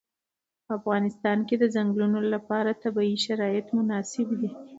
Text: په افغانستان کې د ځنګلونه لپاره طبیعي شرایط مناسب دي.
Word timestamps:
په 0.65 0.71
افغانستان 0.79 1.37
کې 1.47 1.55
د 1.59 1.63
ځنګلونه 1.75 2.19
لپاره 2.33 2.79
طبیعي 2.83 3.17
شرایط 3.25 3.65
مناسب 3.77 4.27
دي. 4.39 4.49